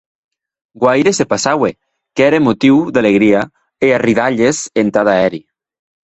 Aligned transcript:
Guaire 0.83 1.11
se 1.13 1.25
passaue, 1.31 1.69
qu’ère 2.15 2.39
motiu 2.47 2.75
d’alegria 2.93 3.41
e 3.85 3.87
arridalhes 3.97 4.57
entada 4.81 5.13
eri. 5.27 5.41